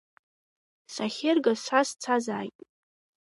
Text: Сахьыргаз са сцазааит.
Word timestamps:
Сахьыргаз 0.93 1.59
са 1.65 1.79
сцазааит. 1.87 2.57